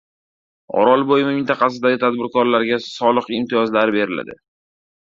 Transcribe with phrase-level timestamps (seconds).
[0.83, 4.43] Orolbo‘yi mintaqasidagi tadbirkorlarga soliq imtiyozlari beriladi